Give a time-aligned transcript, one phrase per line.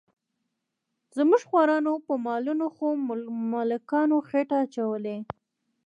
[1.17, 2.87] زموږ خوارانو په مالونو خو
[3.53, 5.29] ملکانو خېټه اچولې ده.